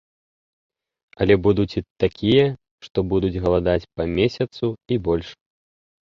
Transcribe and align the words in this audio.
Але 1.25 1.33
будуць 1.47 1.77
і 1.81 1.83
такія, 2.05 2.45
што 2.87 2.97
будуць 3.13 3.41
галадаць 3.45 3.89
па 3.95 4.03
месяцу 4.17 4.73
і 4.97 5.01
больш. 5.11 5.27